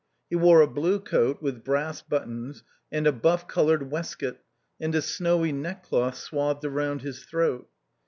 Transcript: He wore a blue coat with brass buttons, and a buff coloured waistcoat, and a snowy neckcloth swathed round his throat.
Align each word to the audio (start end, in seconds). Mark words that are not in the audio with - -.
He 0.31 0.35
wore 0.35 0.61
a 0.61 0.67
blue 0.67 0.99
coat 0.99 1.43
with 1.43 1.63
brass 1.63 2.01
buttons, 2.01 2.63
and 2.91 3.05
a 3.05 3.11
buff 3.11 3.47
coloured 3.47 3.91
waistcoat, 3.91 4.39
and 4.79 4.95
a 4.95 5.01
snowy 5.03 5.51
neckcloth 5.51 6.15
swathed 6.17 6.65
round 6.65 7.03
his 7.03 7.23
throat. 7.23 7.69